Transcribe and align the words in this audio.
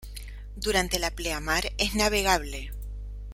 Durante 0.55 0.97
la 0.97 1.11
pleamar 1.11 1.73
es 1.77 1.93
navegable. 1.93 2.71